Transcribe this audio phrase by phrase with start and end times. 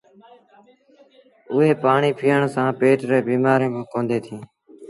[1.51, 4.43] اُئي ڦآڻيٚ پيٚئڻ سآݩ پيٽ ريٚݩ بيٚمآريٚݩ با ڪونديٚݩ ٿئيٚݩ۔